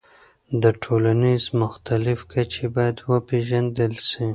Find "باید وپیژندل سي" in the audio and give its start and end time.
2.75-4.25